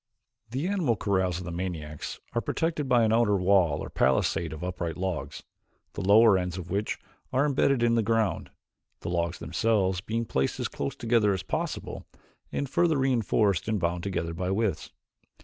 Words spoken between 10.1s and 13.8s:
placed as close together as possible and further reinforced and